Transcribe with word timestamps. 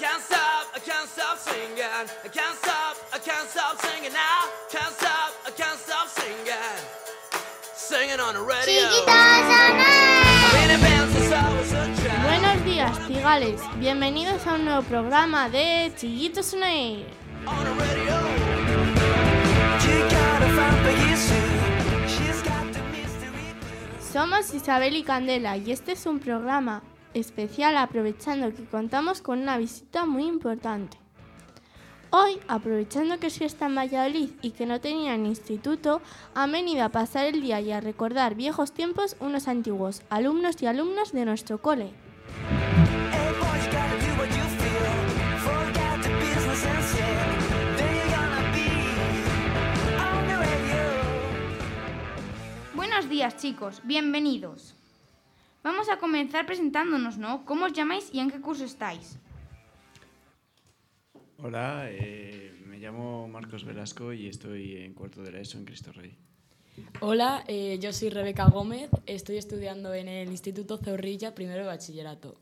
can't 0.00 0.22
stop, 0.22 0.66
I 0.74 0.78
can't 0.78 1.08
stop 1.10 1.36
singing. 1.36 1.84
I 2.24 2.28
can't 2.28 2.56
stop, 2.56 2.96
I 3.12 3.18
can't 3.18 3.46
stop 3.50 3.78
singing 3.84 4.14
now. 4.14 4.48
Can't 4.72 4.94
stop, 4.94 5.30
I 5.46 5.50
can't 5.50 5.78
stop 5.78 6.08
singing. 6.08 6.56
Singing 7.76 8.18
on 8.18 8.32
the 8.32 8.40
radio. 8.40 8.88
Buenos 12.24 12.64
días, 12.64 13.06
Tigales. 13.08 13.60
Bienvenidos 13.78 14.46
a 14.46 14.54
un 14.54 14.64
nuevo 14.64 14.82
programa 14.84 15.50
de 15.50 15.92
Chillitos 15.94 16.54
on 16.54 16.62
Air. 16.62 17.04
On 17.46 17.62
the 17.62 17.70
radio. 17.72 18.16
She 19.80 19.98
got 20.08 20.42
a 20.42 20.48
fine 20.56 20.78
pursuit. 20.82 22.08
She's 22.08 22.42
got 22.42 22.72
the 22.72 22.82
mystery. 22.90 23.54
Somos 24.00 24.54
Isabel 24.54 24.96
y 24.96 25.02
Candela 25.02 25.58
y 25.58 25.72
este 25.72 25.92
es 25.92 26.06
un 26.06 26.20
programa 26.20 26.82
especial 27.14 27.76
aprovechando 27.76 28.54
que 28.54 28.64
contamos 28.64 29.22
con 29.22 29.40
una 29.40 29.58
visita 29.58 30.06
muy 30.06 30.26
importante. 30.26 30.98
Hoy, 32.12 32.40
aprovechando 32.48 33.20
que 33.20 33.30
sí 33.30 33.44
está 33.44 33.66
en 33.66 33.76
Valladolid 33.76 34.30
y 34.42 34.50
que 34.50 34.66
no 34.66 34.80
tenían 34.80 35.26
instituto, 35.26 36.02
han 36.34 36.50
venido 36.50 36.82
a 36.84 36.88
pasar 36.88 37.26
el 37.26 37.40
día 37.40 37.60
y 37.60 37.70
a 37.70 37.80
recordar 37.80 38.34
viejos 38.34 38.72
tiempos 38.72 39.16
unos 39.20 39.46
antiguos 39.46 40.02
alumnos 40.10 40.60
y 40.60 40.66
alumnas 40.66 41.12
de 41.12 41.24
nuestro 41.24 41.62
cole. 41.62 41.92
Buenos 52.74 53.08
días 53.08 53.36
chicos, 53.36 53.80
bienvenidos. 53.84 54.79
Vamos 55.62 55.90
a 55.90 55.98
comenzar 55.98 56.46
presentándonos, 56.46 57.18
¿no? 57.18 57.44
¿Cómo 57.44 57.66
os 57.66 57.72
llamáis 57.72 58.10
y 58.14 58.20
en 58.20 58.30
qué 58.30 58.40
curso 58.40 58.64
estáis? 58.64 59.18
Hola, 61.36 61.86
eh, 61.88 62.54
me 62.66 62.78
llamo 62.78 63.28
Marcos 63.28 63.64
Velasco 63.64 64.12
y 64.12 64.26
estoy 64.26 64.76
en 64.76 64.94
cuarto 64.94 65.22
de 65.22 65.32
la 65.32 65.40
ESO 65.40 65.58
en 65.58 65.66
Cristo 65.66 65.92
Rey. 65.92 66.16
Hola, 67.00 67.44
eh, 67.46 67.78
yo 67.80 67.92
soy 67.92 68.08
Rebeca 68.08 68.46
Gómez, 68.46 68.90
estoy 69.04 69.36
estudiando 69.36 69.92
en 69.92 70.08
el 70.08 70.30
Instituto 70.30 70.78
Zorrilla, 70.78 71.34
primero 71.34 71.60
de 71.60 71.66
bachillerato. 71.66 72.36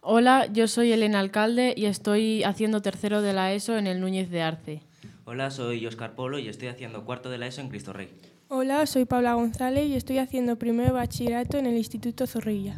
Hola, 0.00 0.46
yo 0.46 0.68
soy 0.68 0.90
Elena 0.92 1.20
Alcalde 1.20 1.74
y 1.76 1.84
estoy 1.84 2.44
haciendo 2.44 2.80
tercero 2.80 3.20
de 3.20 3.34
la 3.34 3.52
ESO 3.52 3.76
en 3.76 3.86
el 3.86 4.00
Núñez 4.00 4.30
de 4.30 4.42
Arce. 4.42 4.82
Hola, 5.26 5.50
soy 5.50 5.86
Oscar 5.86 6.14
Polo 6.14 6.38
y 6.38 6.48
estoy 6.48 6.68
haciendo 6.68 7.04
cuarto 7.04 7.28
de 7.30 7.38
la 7.38 7.46
ESO 7.46 7.60
en 7.60 7.68
Cristo 7.68 7.92
Rey. 7.92 8.08
Hola, 8.54 8.84
soy 8.84 9.06
Paula 9.06 9.32
González 9.32 9.88
y 9.88 9.94
estoy 9.94 10.18
haciendo 10.18 10.58
primero 10.58 10.92
bachillerato 10.92 11.56
en 11.56 11.64
el 11.64 11.78
Instituto 11.78 12.26
Zorrilla. 12.26 12.74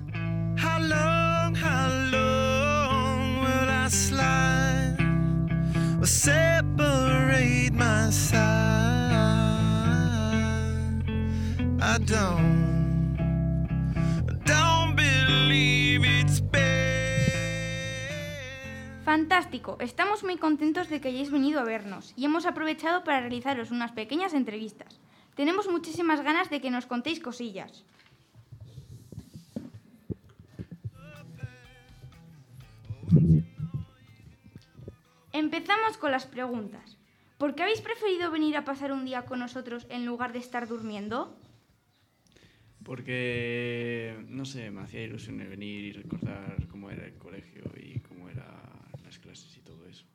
How 0.56 0.78
long, 0.78 1.56
how 1.56 1.88
long 2.12 3.40
will 3.40 3.68
I 3.68 3.90
slide? 3.90 4.96
Will 5.98 6.06
separate 6.06 7.72
my 7.72 8.08
side? 8.12 8.38
I 11.80 11.98
don't, 12.06 13.16
don't 14.46 14.94
believe 14.94 16.04
it's 16.04 16.40
been. 16.52 16.62
Fantástico, 19.04 19.76
estamos 19.80 20.22
muy 20.22 20.36
contentos 20.36 20.88
de 20.88 21.00
que 21.00 21.08
hayáis 21.08 21.32
venido 21.32 21.58
a 21.58 21.64
vernos 21.64 22.12
y 22.14 22.26
hemos 22.26 22.46
aprovechado 22.46 23.02
para 23.02 23.18
realizaros 23.18 23.72
unas 23.72 23.90
pequeñas 23.90 24.34
entrevistas. 24.34 25.00
Tenemos 25.34 25.68
muchísimas 25.68 26.22
ganas 26.22 26.50
de 26.50 26.60
que 26.60 26.70
nos 26.70 26.86
contéis 26.86 27.20
cosillas. 27.20 27.84
Empezamos 35.32 35.96
con 35.96 36.12
las 36.12 36.26
preguntas. 36.26 36.96
¿Por 37.38 37.54
qué 37.54 37.64
habéis 37.64 37.80
preferido 37.80 38.30
venir 38.30 38.56
a 38.56 38.64
pasar 38.64 38.92
un 38.92 39.04
día 39.04 39.26
con 39.26 39.40
nosotros 39.40 39.86
en 39.90 40.06
lugar 40.06 40.32
de 40.32 40.38
estar 40.38 40.68
durmiendo? 40.68 41.36
Porque, 42.84 44.24
no 44.28 44.44
sé, 44.44 44.70
me 44.70 44.82
hacía 44.82 45.02
ilusión 45.02 45.38
de 45.38 45.46
venir 45.46 45.84
y 45.84 45.92
recordar 45.92 46.68
cómo 46.68 46.90
era 46.90 47.06
el 47.06 47.16
colegio 47.18 47.64
y 47.76 47.98
cómo 48.00 48.28
eran 48.28 48.46
las 49.02 49.18
clases 49.18 49.56
y 49.56 49.60
todo 49.60 49.84
eso. 49.88 50.06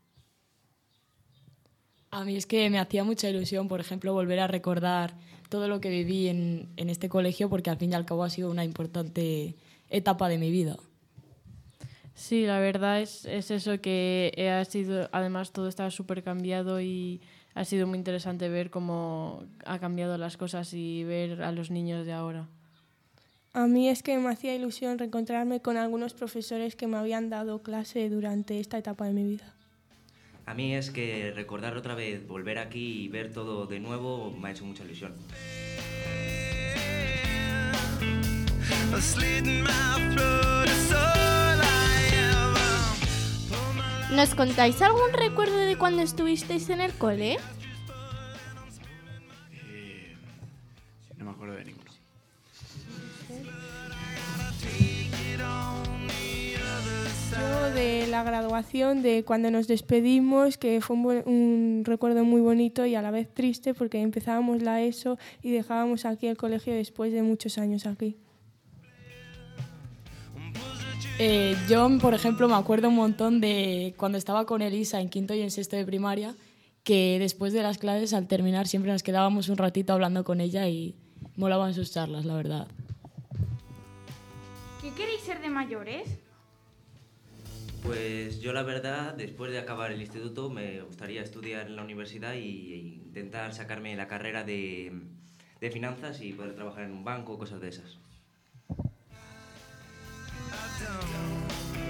A 2.12 2.25
mí 2.25 2.36
es 2.36 2.46
que 2.46 2.70
me 2.70 2.80
hacía 2.80 3.03
mucha 3.03 3.30
ilusión, 3.30 3.68
por 3.68 3.80
ejemplo, 3.80 4.14
volver 4.14 4.40
a 4.40 4.47
recordar 4.47 5.16
todo 5.50 5.68
lo 5.68 5.80
que 5.80 5.90
viví 5.90 6.28
en, 6.28 6.70
en 6.78 6.90
este 6.90 7.09
colegio, 7.09 7.50
porque 7.50 7.70
al 7.70 7.78
fin 7.78 7.92
y 7.92 7.96
al 7.96 8.06
cabo 8.06 8.24
ha 8.24 8.30
sido 8.30 8.50
una 8.50 8.64
importante 8.66 9.56
etapa 9.90 10.30
de 10.30 10.38
mi 10.38 10.52
vida. 10.52 10.78
Sí, 12.20 12.46
la 12.46 12.59
verdad 12.59 13.00
es, 13.00 13.25
es 13.25 13.50
eso 13.50 13.80
que 13.80 14.52
ha 14.52 14.66
sido, 14.66 15.08
además 15.12 15.52
todo 15.52 15.70
está 15.70 15.90
súper 15.90 16.22
cambiado 16.22 16.81
y 16.81 17.22
ha 17.56 17.64
sido 17.64 17.88
muy 17.88 17.97
interesante 17.97 18.50
ver 18.50 18.70
cómo 18.70 19.44
ha 19.66 19.80
cambiado 19.80 20.18
las 20.18 20.36
cosas 20.36 20.74
y 20.74 21.03
ver 21.06 21.41
a 21.41 21.52
los 21.52 21.72
niños 21.72 22.06
de 22.06 22.14
ahora. 22.14 22.47
A 23.53 23.68
mí 23.68 23.90
es 23.90 24.03
que 24.03 24.18
me 24.18 24.30
hacía 24.30 24.53
ilusión 24.53 25.00
reencontrarme 25.00 25.62
con 25.62 25.78
algunos 25.78 26.14
profesores 26.14 26.76
que 26.76 26.88
me 26.88 26.97
habían 26.97 27.30
dado 27.30 27.64
clase 27.64 28.09
durante 28.09 28.59
esta 28.59 28.78
etapa 28.78 29.06
de 29.06 29.14
mi 29.14 29.24
vida. 29.24 29.56
A 30.49 30.55
mí 30.55 30.73
es 30.73 30.89
que 30.89 31.31
recordar 31.35 31.77
otra 31.77 31.93
vez, 31.93 32.27
volver 32.27 32.57
aquí 32.57 33.03
y 33.03 33.07
ver 33.07 33.31
todo 33.31 33.67
de 33.67 33.79
nuevo 33.79 34.31
me 34.31 34.47
ha 34.47 34.51
hecho 34.51 34.65
mucha 34.65 34.83
ilusión. 34.83 35.13
¿Nos 44.11 44.33
contáis 44.33 44.81
algún 44.81 45.13
recuerdo 45.13 45.55
de 45.55 45.77
cuando 45.77 46.01
estuvisteis 46.01 46.67
en 46.71 46.81
el 46.81 46.93
cole? 46.93 47.37
De 57.79 58.07
la 58.07 58.23
graduación, 58.23 59.01
de 59.01 59.23
cuando 59.23 59.50
nos 59.51 59.67
despedimos, 59.67 60.57
que 60.57 60.81
fue 60.81 60.95
un, 60.97 61.03
buen- 61.03 61.23
un 61.25 61.84
recuerdo 61.85 62.25
muy 62.25 62.41
bonito 62.41 62.85
y 62.85 62.95
a 62.95 63.01
la 63.01 63.09
vez 63.09 63.34
triste 63.34 63.73
porque 63.73 64.01
empezábamos 64.01 64.62
la 64.62 64.81
ESO 64.81 65.17
y 65.41 65.51
dejábamos 65.51 66.03
aquí 66.06 66.28
el 66.28 66.35
colegio 66.35 66.73
después 66.73 67.13
de 67.13 67.23
muchos 67.23 67.57
años 67.57 67.85
aquí. 67.85 68.17
Eh, 71.19 71.56
yo, 71.69 71.90
por 72.01 72.13
ejemplo, 72.13 72.47
me 72.50 72.56
acuerdo 72.56 72.90
un 72.90 72.95
montón 72.95 73.40
de 73.41 73.94
cuando 73.97 74.17
estaba 74.17 74.46
con 74.46 74.61
Elisa 74.61 75.00
en 75.00 75.09
quinto 75.09 75.34
y 75.34 75.41
en 75.41 75.51
sexto 75.51 75.75
de 75.78 75.85
primaria, 75.85 76.34
que 76.84 77.17
después 77.19 77.53
de 77.53 77.61
las 77.63 77.78
clases, 77.78 78.13
al 78.13 78.28
terminar, 78.28 78.67
siempre 78.67 78.91
nos 78.91 79.03
quedábamos 79.03 79.47
un 79.50 79.57
ratito 79.57 79.94
hablando 79.94 80.23
con 80.23 80.41
ella 80.41 80.67
y 80.67 80.96
molaban 81.38 81.73
sus 81.73 81.91
charlas, 81.91 82.25
la 82.25 82.35
verdad. 82.35 82.67
¿Qué 84.81 84.91
queréis 84.91 85.22
ser 85.22 85.41
de 85.41 85.50
mayores? 85.50 86.19
Pues 87.89 88.39
yo 88.39 88.53
la 88.53 88.61
verdad, 88.61 89.16
después 89.16 89.51
de 89.51 89.57
acabar 89.57 89.91
el 89.91 90.00
instituto, 90.00 90.51
me 90.51 90.79
gustaría 90.83 91.23
estudiar 91.23 91.66
en 91.66 91.75
la 91.75 91.81
universidad 91.81 92.35
y, 92.35 92.73
e 92.73 92.77
intentar 92.77 93.51
sacarme 93.51 93.95
la 93.95 94.07
carrera 94.07 94.44
de, 94.44 94.91
de 95.59 95.72
finanzas 95.72 96.22
y 96.22 96.33
poder 96.33 96.53
trabajar 96.53 96.83
en 96.83 96.91
un 96.91 97.03
banco, 97.03 97.39
cosas 97.39 97.59
de 97.61 97.69
esas. 97.69 97.97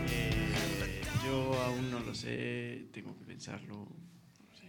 Eh, 0.09 1.01
yo 1.25 1.61
aún 1.63 1.91
no 1.91 1.99
lo 1.99 2.15
sé, 2.15 2.85
tengo 2.93 3.13
que 3.17 3.25
pensarlo. 3.25 3.75
no 3.79 4.57
sé. 4.57 4.67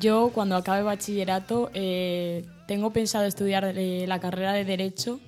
Yo, 0.00 0.30
cuando 0.32 0.56
acabe 0.56 0.84
bachillerato, 0.84 1.70
eh, 1.74 2.46
tengo 2.66 2.94
pensado 2.94 3.26
estudiar 3.26 3.66
eh, 3.76 4.06
la 4.06 4.20
carrera 4.20 4.54
de 4.54 4.64
Derecho 4.64 5.20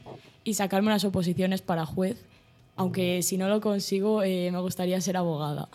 y 0.42 0.54
sacarme 0.54 0.86
unas 0.88 1.04
oposiciones 1.04 1.60
para 1.60 1.84
juez, 1.84 2.24
aunque 2.76 3.22
si 3.22 3.36
no 3.38 3.48
lo 3.48 3.60
consigo, 3.60 4.22
eh, 4.22 4.50
me 4.50 4.60
gustaría 4.60 5.00
ser 5.00 5.16
abogada. 5.16 5.68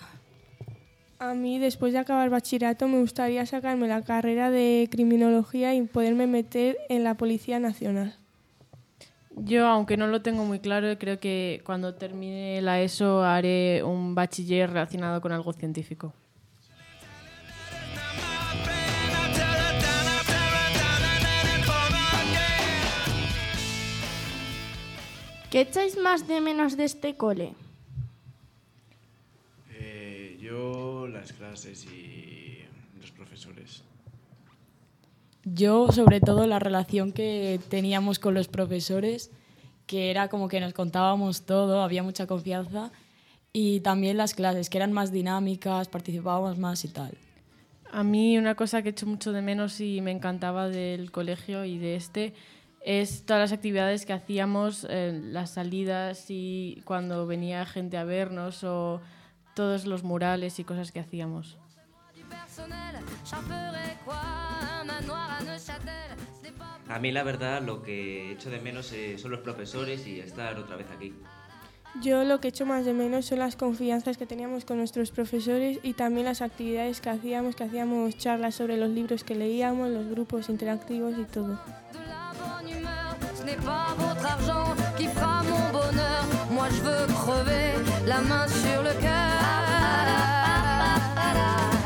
A 1.20 1.34
mí, 1.34 1.60
después 1.60 1.92
de 1.92 2.00
acabar 2.00 2.30
bachillerato, 2.30 2.88
me 2.88 3.00
gustaría 3.00 3.46
sacarme 3.46 3.88
la 3.88 4.04
carrera 4.04 4.50
de 4.52 4.88
criminología 4.90 5.76
y 5.76 5.82
poderme 5.82 6.28
meter 6.28 6.78
en 6.88 7.04
la 7.04 7.16
Policía 7.16 7.60
Nacional. 7.60 8.16
Yo, 9.36 9.68
aunque 9.68 9.98
no 9.98 10.08
lo 10.08 10.22
tengo 10.22 10.46
muy 10.46 10.60
claro, 10.60 10.98
creo 10.98 11.20
que 11.20 11.62
cuando 11.66 11.96
termine 11.96 12.62
la 12.62 12.82
ESO 12.82 13.24
haré 13.24 13.84
un 13.84 14.16
bachiller 14.16 14.70
relacionado 14.70 15.22
con 15.22 15.32
algo 15.32 15.54
científico. 15.54 16.14
¿Qué 25.50 25.62
echáis 25.62 25.98
más 25.98 26.28
de 26.28 26.42
menos 26.42 26.78
de 26.78 26.84
este 26.84 27.16
cole? 27.16 27.56
Eh, 29.72 30.38
yo 30.40 31.08
las 31.08 31.34
clases 31.34 31.86
y 31.86 32.60
los 33.02 33.10
profesores. 33.10 33.84
Yo, 35.44 35.92
sobre 35.92 36.22
todo, 36.22 36.46
la 36.46 36.60
relación 36.60 37.12
que 37.12 37.60
teníamos 37.70 38.20
con 38.20 38.36
los 38.36 38.48
profesores, 38.48 39.32
que 39.88 40.12
era 40.12 40.28
como 40.28 40.50
que 40.50 40.60
nos 40.60 40.74
contábamos 40.74 41.42
todo, 41.48 41.82
había 41.82 42.04
mucha 42.04 42.28
confianza. 42.28 42.92
Y 43.52 43.80
también 43.80 44.18
las 44.18 44.36
clases, 44.36 44.70
que 44.70 44.78
eran 44.78 44.94
más 44.94 45.12
dinámicas, 45.12 45.88
participábamos 45.88 46.60
más 46.60 46.86
y 46.86 46.90
tal. 46.90 47.18
A 47.92 48.04
mí 48.04 48.38
una 48.38 48.54
cosa 48.54 48.84
que 48.84 48.90
he 48.90 48.92
hecho 48.92 49.08
mucho 49.08 49.32
de 49.32 49.42
menos 49.42 49.82
y 49.82 50.00
me 50.02 50.12
encantaba 50.12 50.70
del 50.70 51.12
colegio 51.12 51.66
y 51.66 51.80
de 51.80 51.96
este 51.96 52.36
es 52.82 53.26
todas 53.26 53.42
las 53.42 53.52
actividades 53.52 54.06
que 54.06 54.14
hacíamos, 54.14 54.88
eh, 54.90 55.20
las 55.24 55.52
salidas 55.52 56.26
y 56.30 56.82
cuando 56.86 57.28
venía 57.28 57.66
gente 57.66 57.98
a 57.98 58.04
vernos 58.04 58.64
o 58.64 59.02
todos 59.54 59.86
los 59.86 60.04
murales 60.04 60.60
y 60.60 60.64
cosas 60.64 60.92
que 60.92 61.00
hacíamos. 61.00 61.58
A 66.88 67.00
mí 67.00 67.12
la 67.12 67.24
verdad 67.24 67.62
lo 67.62 67.84
que 67.84 68.32
echo 68.32 68.50
de 68.50 68.60
menos 68.60 68.92
eh, 68.94 69.18
son 69.18 69.32
los 69.32 69.42
profesores 69.42 70.08
y 70.08 70.20
estar 70.20 70.58
otra 70.58 70.76
vez 70.76 70.88
aquí. 70.96 71.14
Yo 72.02 72.24
lo 72.24 72.40
que 72.40 72.50
echo 72.50 72.66
más 72.66 72.86
de 72.86 72.94
menos 72.94 73.26
son 73.26 73.40
las 73.40 73.56
confianzas 73.56 74.18
que 74.18 74.26
teníamos 74.26 74.64
con 74.64 74.78
nuestros 74.78 75.12
profesores 75.12 75.80
y 75.84 75.94
también 75.94 76.26
las 76.26 76.42
actividades 76.42 77.02
que 77.02 77.10
hacíamos, 77.10 77.56
que 77.56 77.64
hacíamos 77.64 78.18
charlas 78.18 78.56
sobre 78.56 78.78
los 78.78 78.90
libros 78.90 79.24
que 79.24 79.36
leíamos, 79.36 79.90
los 79.90 80.08
grupos 80.08 80.50
interactivos 80.50 81.18
y 81.18 81.24
todo. 81.24 81.60
N'est 83.50 83.66
pas 83.66 83.96
votre 83.98 84.26
argent 84.26 84.76
qui 84.96 85.08
fera 85.08 85.42
mon 85.42 85.72
bonheur. 85.72 86.24
Moi 86.52 86.70
je 86.70 86.82
veux 86.82 87.08
crever 87.08 87.74
la 88.06 88.22
main 88.22 88.48
sur 88.48 88.84
le 88.84 88.94
cœur. 89.02 89.42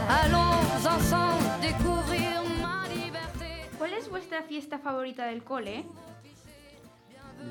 Allons 0.10 0.60
ensemble 0.86 1.46
découvrir 1.62 2.42
ma 2.62 2.86
liberté. 2.90 3.70
¿Cuál 3.78 3.94
es 3.94 4.10
vuestra 4.10 4.42
fiesta 4.42 4.78
favorita 4.78 5.26
del 5.28 5.42
cole? 5.46 5.86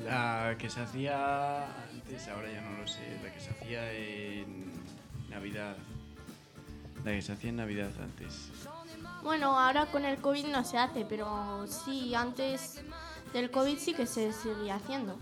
La 0.05 0.55
que 0.59 0.69
se 0.69 0.81
hacía 0.81 1.65
antes, 1.91 2.27
ahora 2.27 2.51
ya 2.51 2.61
no 2.61 2.77
lo 2.77 2.87
sé, 2.87 3.17
la 3.23 3.33
que 3.33 3.39
se 3.39 3.49
hacía 3.49 3.91
en 3.93 4.71
Navidad. 5.27 5.75
La 7.03 7.13
que 7.13 7.21
se 7.23 7.31
hacía 7.31 7.49
en 7.49 7.55
Navidad 7.55 7.89
antes. 7.99 8.51
Bueno, 9.23 9.57
ahora 9.57 9.87
con 9.87 10.05
el 10.05 10.17
COVID 10.17 10.45
no 10.47 10.63
se 10.63 10.77
hace, 10.77 11.03
pero 11.03 11.65
sí, 11.67 12.13
antes 12.13 12.83
del 13.33 13.51
COVID 13.51 13.77
sí 13.77 13.93
que 13.93 14.05
se 14.05 14.31
seguía 14.31 14.75
haciendo. 14.75 15.17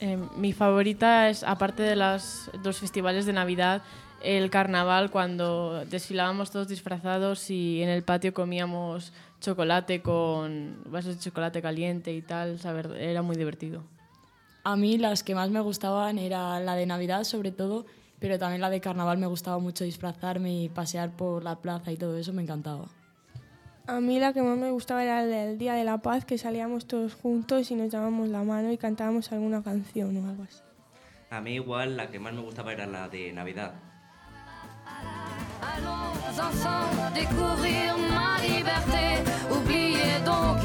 Eh, 0.00 0.18
mi 0.36 0.52
favorita 0.52 1.28
es, 1.28 1.44
aparte 1.44 1.82
de 1.82 1.94
las 1.94 2.50
dos 2.62 2.78
festivales 2.78 3.24
de 3.24 3.32
Navidad, 3.32 3.82
el 4.22 4.50
carnaval 4.50 5.10
cuando 5.10 5.84
desfilábamos 5.84 6.50
todos 6.50 6.68
disfrazados 6.68 7.50
y 7.50 7.82
en 7.82 7.88
el 7.88 8.02
patio 8.02 8.32
comíamos 8.32 9.12
chocolate 9.40 10.02
con 10.02 10.82
vasos 10.86 11.16
de 11.16 11.20
chocolate 11.20 11.60
caliente 11.60 12.12
y 12.12 12.22
tal, 12.22 12.58
saber, 12.58 12.96
era 12.98 13.22
muy 13.22 13.36
divertido. 13.36 13.82
A 14.64 14.76
mí 14.76 14.96
las 14.96 15.22
que 15.22 15.34
más 15.34 15.50
me 15.50 15.60
gustaban 15.60 16.18
era 16.18 16.60
la 16.60 16.76
de 16.76 16.86
Navidad 16.86 17.24
sobre 17.24 17.50
todo, 17.50 17.84
pero 18.20 18.38
también 18.38 18.60
la 18.60 18.70
de 18.70 18.80
Carnaval 18.80 19.18
me 19.18 19.26
gustaba 19.26 19.58
mucho 19.58 19.82
disfrazarme 19.82 20.62
y 20.62 20.68
pasear 20.68 21.10
por 21.10 21.42
la 21.42 21.56
plaza 21.56 21.90
y 21.90 21.96
todo 21.96 22.16
eso 22.16 22.32
me 22.32 22.42
encantaba. 22.42 22.86
A 23.86 24.00
mí 24.00 24.20
la 24.20 24.32
que 24.32 24.42
más 24.42 24.56
me 24.56 24.70
gustaba 24.70 25.02
era 25.02 25.24
el 25.24 25.30
del 25.30 25.58
Día 25.58 25.74
de 25.74 25.82
la 25.82 25.98
Paz, 25.98 26.24
que 26.24 26.38
salíamos 26.38 26.86
todos 26.86 27.14
juntos 27.14 27.70
y 27.72 27.74
nos 27.74 27.90
dábamos 27.90 28.28
la 28.28 28.44
mano 28.44 28.70
y 28.70 28.78
cantábamos 28.78 29.32
alguna 29.32 29.62
canción 29.62 30.16
o 30.16 30.28
algo 30.28 30.44
así. 30.44 30.60
A 31.30 31.40
mí 31.40 31.54
igual 31.54 31.96
la 31.96 32.08
que 32.10 32.20
más 32.20 32.32
me 32.32 32.42
gustaba 32.42 32.72
era 32.72 32.86
la 32.86 33.08
de 33.08 33.32
Navidad. 33.32 33.74
Allons 35.62 36.38
ensemble 36.38 37.10
découvrir 37.14 37.92
ma 38.10 38.38
liberté. 38.38 39.22
Oubliez 39.50 40.20
donc 40.24 40.60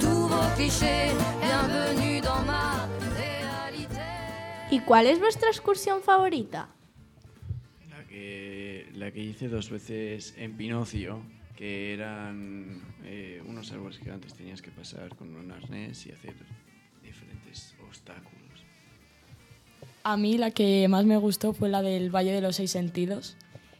tous 0.00 0.28
vos 0.28 0.48
clichés. 0.56 1.12
Bienvenue 1.40 2.20
dans 2.22 2.44
ma 2.46 2.86
réalité. 3.16 4.00
¿Y 4.70 4.80
cuál 4.80 5.06
es 5.06 5.18
vuestra 5.18 5.48
excursión 5.48 6.02
favorita? 6.02 6.68
La 7.90 8.06
que, 8.06 8.88
la 8.94 9.10
que 9.10 9.20
hice 9.20 9.48
dos 9.48 9.70
veces 9.70 10.34
en 10.36 10.56
Pinocio, 10.56 11.22
que 11.56 11.94
eran 11.94 12.82
eh, 13.04 13.42
unos 13.46 13.70
árboles 13.72 13.98
gigantes, 13.98 14.34
tenías 14.34 14.60
que 14.60 14.70
pasar 14.70 15.14
con 15.16 15.34
un 15.34 15.50
arnés 15.50 16.06
y 16.06 16.12
hacer 16.12 16.34
diferentes 17.02 17.74
obstáculos. 17.86 18.64
A 20.02 20.16
mí 20.16 20.36
la 20.36 20.50
que 20.50 20.86
más 20.88 21.04
me 21.04 21.16
gustó 21.16 21.52
fue 21.52 21.68
la 21.68 21.82
del 21.82 22.14
Valle 22.14 22.32
de 22.32 22.40
los 22.40 22.56
Seis 22.56 22.70
Sentidos, 22.70 23.36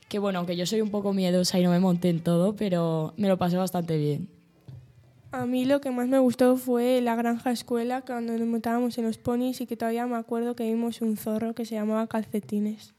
que 0.08 0.18
bueno, 0.18 0.38
aunque 0.38 0.56
yo 0.56 0.66
soy 0.66 0.80
un 0.80 0.90
poco 0.90 1.12
miedosa 1.12 1.58
y 1.58 1.64
no 1.64 1.70
me 1.70 1.80
monté 1.80 2.08
en 2.10 2.20
todo, 2.20 2.56
pero 2.56 3.12
me 3.16 3.28
lo 3.28 3.36
pasé 3.36 3.56
bastante 3.56 3.98
bien. 3.98 4.28
A 5.32 5.46
mí 5.46 5.64
lo 5.64 5.80
que 5.80 5.90
más 5.90 6.06
me 6.06 6.20
gustó 6.20 6.56
fue 6.56 7.00
la 7.00 7.16
granja 7.16 7.50
escuela, 7.50 8.02
cuando 8.02 8.38
nos 8.38 8.46
montábamos 8.46 8.96
en 8.98 9.04
los 9.04 9.18
ponis 9.18 9.60
y 9.60 9.66
que 9.66 9.76
todavía 9.76 10.06
me 10.06 10.16
acuerdo 10.16 10.54
que 10.54 10.64
vimos 10.64 11.00
un 11.00 11.16
zorro 11.16 11.54
que 11.54 11.64
se 11.64 11.74
llamaba 11.74 12.06
Calcetines. 12.06 12.93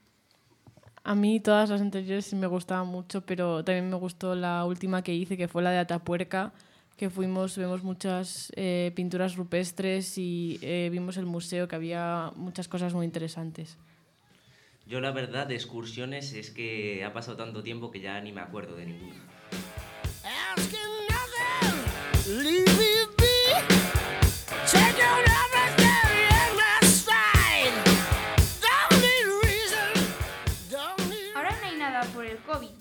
A 1.08 1.14
mí 1.14 1.40
todas 1.40 1.70
las 1.70 1.82
anteriores 1.82 2.34
me 2.34 2.48
gustaban 2.48 2.88
mucho, 2.88 3.22
pero 3.22 3.64
también 3.64 3.88
me 3.92 3.96
gustó 3.96 4.34
la 4.34 4.66
última 4.66 5.04
que 5.04 5.14
hice, 5.14 5.38
que 5.38 5.48
fue 5.48 5.62
la 5.62 5.70
de 5.70 5.78
Atapuerca, 5.78 6.52
que 6.98 7.12
fuimos, 7.12 7.56
vemos 7.60 7.84
muchas 7.84 8.52
eh, 8.56 8.92
pinturas 8.96 9.36
rupestres 9.36 10.18
y 10.18 10.58
eh, 10.64 10.90
vimos 10.92 11.18
el 11.18 11.28
museo, 11.28 11.68
que 11.68 11.76
había 11.76 12.32
muchas 12.36 12.68
cosas 12.68 12.96
muy 12.96 13.06
interesantes. 13.06 13.78
Yo 14.88 15.00
la 15.00 15.12
verdad 15.12 15.46
de 15.46 15.54
excursiones 15.54 16.34
es 16.34 16.50
que 16.50 17.04
ha 17.06 17.14
pasado 17.14 17.38
tanto 17.38 17.62
tiempo 17.62 17.92
que 17.92 18.00
ya 18.00 18.20
ni 18.20 18.32
me 18.32 18.42
acuerdo 18.42 18.76
de 18.76 18.88
ninguna. 18.88 19.35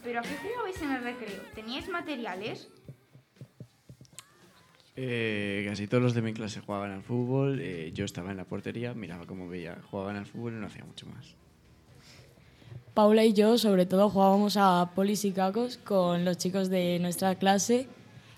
Pero 0.03 0.21
¿a 0.21 0.23
qué 0.23 0.37
jugabais 0.37 0.81
en 0.83 0.93
el 0.93 1.03
recreo? 1.03 1.41
¿Teníais 1.55 1.89
materiales? 1.89 2.69
Eh, 4.97 5.65
casi 5.69 5.89
todos 5.89 6.03
los 6.03 6.15
de 6.15 6.23
mi 6.23 6.33
clase 6.33 6.61
jugaban 6.61 6.93
al 6.93 7.03
fútbol, 7.03 7.59
eh, 7.61 7.91
yo 7.93 8.05
estaba 8.05 8.31
en 8.31 8.37
la 8.37 8.45
portería, 8.45 8.95
miraba 8.95 9.27
cómo 9.27 9.49
veía, 9.49 9.79
jugaban 9.91 10.17
al 10.17 10.27
fútbol 10.27 10.53
y 10.53 10.57
no 10.57 10.67
hacía 10.67 10.85
mucho 10.85 11.07
más. 11.07 11.35
Paula 12.95 13.25
y 13.25 13.33
yo 13.33 13.59
sobre 13.59 13.87
todo 13.87 14.09
jugábamos 14.09 14.57
a 14.57 14.93
polis 14.95 15.25
y 15.25 15.33
cacos 15.33 15.79
con 15.79 16.25
los 16.25 16.39
chicos 16.39 16.69
de 16.71 16.99
nuestra 17.01 17.35
clase, 17.35 17.89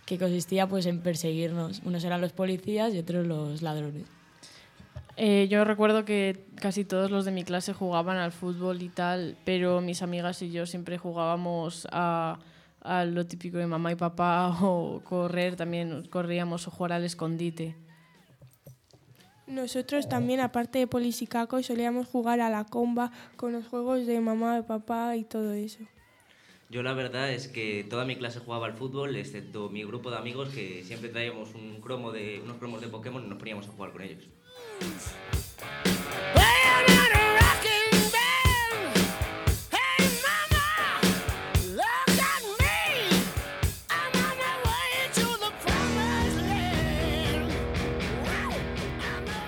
que 0.07 0.19
consistía 0.19 0.67
pues 0.67 0.87
en 0.87 1.01
perseguirnos. 1.01 1.83
Unos 1.85 2.05
eran 2.05 2.23
los 2.23 2.33
policías 2.33 2.95
y 2.95 2.99
otros 2.99 3.27
los 3.27 3.61
ladrones. 3.61 4.16
Eh, 5.17 5.49
yo 5.49 5.65
recuerdo 5.65 6.05
que 6.05 6.47
casi 6.57 6.85
todos 6.85 7.11
los 7.11 7.25
de 7.25 7.31
mi 7.31 7.43
clase 7.43 7.73
jugaban 7.73 8.19
al 8.19 8.33
fútbol 8.33 8.83
y 8.83 8.91
tal, 8.91 9.37
pero 9.45 9.81
mis 9.81 10.03
amigas 10.03 10.43
y 10.43 10.51
yo 10.51 10.67
siempre 10.67 10.99
jugábamos 10.99 11.89
a, 11.91 12.39
a 12.83 13.05
lo 13.07 13.27
típico 13.27 13.57
de 13.57 13.67
mamá 13.67 13.93
y 13.93 13.95
papá 13.97 14.59
o 14.63 15.01
correr, 15.05 15.57
también 15.57 16.07
corríamos 16.09 16.69
o 16.69 16.71
jugar 16.71 16.93
al 16.93 17.05
escondite. 17.05 17.77
Nosotros 19.47 20.09
también, 20.09 20.41
aparte 20.41 20.81
de 20.81 20.87
polis 20.89 21.23
y 21.23 21.27
cacos, 21.29 21.67
solíamos 21.67 22.09
jugar 22.09 22.41
a 22.41 22.51
la 22.51 22.65
comba 22.65 23.13
con 23.37 23.53
los 23.53 23.67
juegos 23.67 24.05
de 24.05 24.21
mamá, 24.21 24.57
de 24.57 24.65
papá 24.65 25.17
y 25.17 25.25
todo 25.25 25.53
eso. 25.53 25.79
Yo 26.69 26.83
la 26.83 26.95
verdad 26.95 27.31
es 27.31 27.47
que 27.47 27.87
toda 27.89 28.05
mi 28.05 28.17
clase 28.17 28.41
jugaba 28.41 28.67
al 28.67 28.73
fútbol, 28.75 29.15
excepto 29.15 29.71
mi 29.71 29.85
grupo 29.85 30.11
de 30.11 30.17
amigos 30.17 30.49
que 30.49 30.83
siempre 30.83 31.11
traíamos 31.11 31.55
un 31.55 31.81
cromo 31.81 32.11
de, 32.11 32.41
unos 32.43 32.57
cromos 32.57 32.81
de 32.81 32.89
Pokémon 32.89 33.25
y 33.25 33.29
nos 33.29 33.39
poníamos 33.39 33.69
a 33.69 33.71
jugar 33.71 33.93
con 33.93 34.03
ellos. 34.03 34.29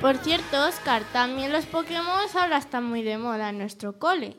Por 0.09 0.17
cierto, 0.17 0.65
Oscar, 0.67 1.03
también 1.13 1.53
los 1.53 1.67
Pokémon 1.67 2.07
ahora 2.35 2.57
están 2.57 2.85
muy 2.85 3.03
de 3.03 3.19
moda 3.19 3.51
en 3.51 3.59
nuestro 3.59 3.99
cole. 3.99 4.39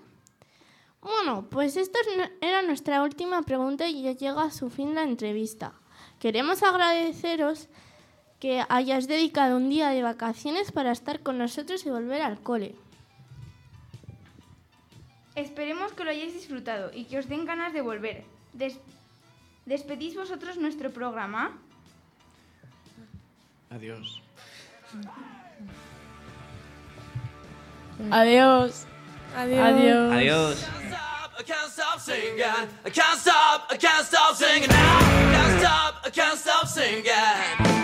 Bueno, 1.00 1.48
pues 1.48 1.78
esta 1.78 2.00
era 2.42 2.64
nuestra 2.64 3.04
última 3.04 3.44
pregunta 3.44 3.88
y 3.88 4.02
ya 4.02 4.14
llega 4.14 4.46
a 4.46 4.52
su 4.52 4.72
fin 4.72 4.96
la 4.96 5.04
entrevista. 5.04 5.74
Queremos 6.18 6.64
agradeceros 6.64 7.68
que 8.40 8.64
hayáis 8.70 9.08
dedicado 9.08 9.58
un 9.58 9.70
día 9.70 9.90
de 9.90 10.02
vacaciones 10.04 10.72
para 10.72 10.92
estar 10.92 11.20
con 11.22 11.38
nosotros 11.38 11.86
y 11.86 11.90
volver 11.90 12.22
al 12.22 12.40
cole. 12.40 12.76
Esperemos 15.36 15.92
que 15.94 16.04
lo 16.04 16.12
hayáis 16.12 16.34
disfrutado 16.34 16.92
y 16.94 17.06
que 17.06 17.20
os 17.20 17.28
den 17.30 17.46
ganas 17.46 17.74
de 17.74 17.82
volver. 17.82 18.24
Des- 18.54 18.80
¿Despedís 19.66 20.16
vosotros 20.16 20.58
nuestro 20.58 20.90
programa? 20.92 21.52
Adiós. 23.70 24.22
Adiós. 28.12 28.86
Adiós. 29.36 29.60
Adiós. 29.60 30.12
Adiós. 30.14 30.68
I 31.40 31.44
can't 31.44 31.70
stop 31.72 32.00
singing. 32.00 32.40
I 32.86 32.90
can't 32.90 33.18
stop. 33.20 33.72
I 33.72 33.78
can't 33.78 34.06
stop 34.06 34.36
singing 34.36 34.68
now. 34.70 35.00
Can't 35.32 35.60
stop. 35.62 36.06
I 36.06 36.10
can't 36.10 36.38
stop 36.38 36.68
singing. 36.68 37.79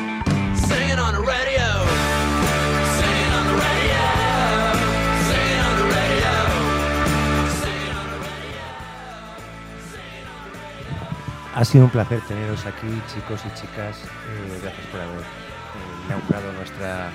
Ha 11.56 11.64
sido 11.64 11.86
un 11.86 11.90
placer 11.90 12.20
teneros 12.28 12.66
aquí, 12.66 13.02
chicos 13.14 13.40
y 13.46 13.60
chicas. 13.60 13.96
Eh, 14.04 14.60
gracias 14.62 14.86
por 14.92 15.00
haber 15.00 15.22
eh, 15.22 16.06
inaugurado 16.06 16.52
nuestra 16.52 17.10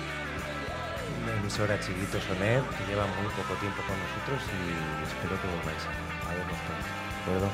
emisora 1.39 1.79
Chiquitos 1.79 2.25
Soner, 2.25 2.63
que 2.63 2.87
lleva 2.87 3.05
muy 3.21 3.31
poco 3.37 3.53
tiempo 3.61 3.83
con 3.87 3.97
nosotros 4.01 4.41
y 4.49 5.05
espero 5.05 5.37
que 5.43 5.47
volváis 5.47 5.85
a 6.25 6.33
vernos 6.33 6.59
pronto. 6.65 7.51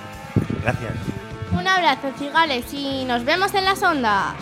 Gracias. 0.62 0.94
Un 1.50 1.66
abrazo, 1.66 2.12
cigales, 2.18 2.72
y 2.72 3.04
nos 3.04 3.24
vemos 3.24 3.52
en 3.54 3.64
las 3.64 3.82
ondas. 3.82 4.36